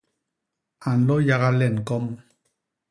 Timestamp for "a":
0.89-0.91